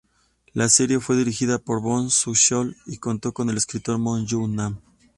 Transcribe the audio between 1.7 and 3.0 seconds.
Boo Sung-cheol y